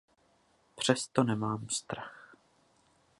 Přesto 0.75 1.23
nemám 1.23 1.67
strach. 1.69 2.35